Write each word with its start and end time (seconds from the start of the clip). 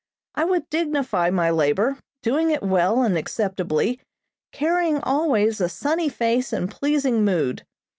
I 0.33 0.45
would 0.45 0.67
dignify 0.71 1.29
my 1.29 1.51
labor, 1.51 1.99
doing 2.23 2.49
it 2.49 2.63
well 2.63 3.03
and 3.03 3.15
acceptably, 3.15 4.01
carrying 4.51 4.97
always 5.03 5.61
a 5.61 5.69
sunny 5.69 6.09
face 6.09 6.51
and 6.51 6.71
pleasing 6.71 7.23
mood. 7.23 7.63